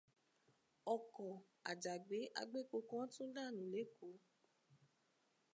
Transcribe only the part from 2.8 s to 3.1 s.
kan